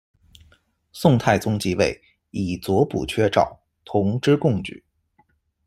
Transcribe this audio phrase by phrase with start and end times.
[0.93, 2.01] 宋太宗即位，
[2.31, 4.83] 以左补阙召，同知贡举。